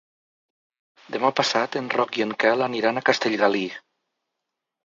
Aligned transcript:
Demà 1.15 1.31
passat 1.41 1.77
en 1.81 1.91
Roc 1.97 2.19
i 2.21 2.25
en 2.27 2.33
Quel 2.45 2.65
aniran 2.71 2.99
a 3.03 3.07
Castellgalí. 3.11 3.63